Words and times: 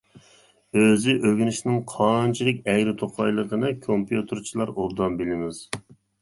ئۆزى 0.83 1.13
ئۆگىنىشنىڭ 1.29 1.75
قانچىلىك 1.91 2.63
ئەگرى 2.73 2.95
توقايلىقىنى 3.03 3.71
كومپيۇتېرچىلار 3.85 4.73
ئوبدان 4.75 5.21
بىلىمىز. 5.23 5.63